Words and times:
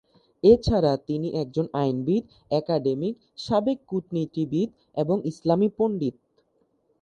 এছাড়া 0.43 0.93
তিনি 1.07 1.27
একজন 1.41 1.65
আইনবিদ, 1.81 2.23
অ্যাকাডেমিক, 2.51 3.13
সাবেক 3.37 3.77
কূটনীতিবিদ 3.87 4.69
এবং 4.97 5.17
ইসলামি 5.25 5.69
পণ্ডিত। 5.77 6.15